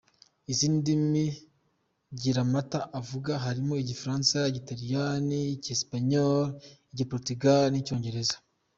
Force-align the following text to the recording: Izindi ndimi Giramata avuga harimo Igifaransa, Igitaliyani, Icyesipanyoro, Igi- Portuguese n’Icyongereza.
Izindi 0.51 0.91
ndimi 1.03 1.25
Giramata 2.21 2.79
avuga 2.99 3.31
harimo 3.45 3.73
Igifaransa, 3.83 4.37
Igitaliyani, 4.51 5.39
Icyesipanyoro, 5.55 6.43
Igi- 6.93 7.09
Portuguese 7.11 7.69
n’Icyongereza. 7.71 8.35